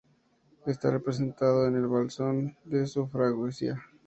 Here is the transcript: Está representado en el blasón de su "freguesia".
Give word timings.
Está 0.65 0.89
representado 0.89 1.67
en 1.67 1.75
el 1.75 1.85
blasón 1.85 2.57
de 2.65 2.87
su 2.87 3.05
"freguesia". 3.05 3.85